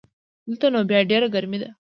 دلته 0.47 0.67
نو 0.73 0.79
بیا 0.89 0.99
ډېره 1.11 1.27
ګرمي 1.35 1.57
ده 1.61 1.69